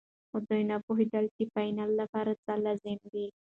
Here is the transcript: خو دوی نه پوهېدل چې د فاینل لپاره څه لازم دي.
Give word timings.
خو 0.29 0.37
دوی 0.47 0.63
نه 0.71 0.77
پوهېدل 0.85 1.25
چې 1.35 1.43
د 1.45 1.49
فاینل 1.53 1.91
لپاره 2.01 2.31
څه 2.43 2.51
لازم 2.65 2.99
دي. 3.13 3.25